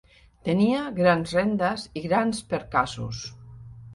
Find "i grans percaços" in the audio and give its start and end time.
2.01-3.23